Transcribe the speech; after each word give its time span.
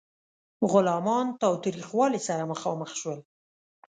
غلامان 0.71 1.25
تاوتریخوالي 1.41 2.19
سره 2.27 2.43
مخامخ 2.51 2.91
شول. 3.01 3.19